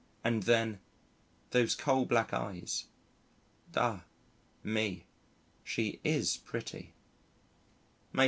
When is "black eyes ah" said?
2.07-4.05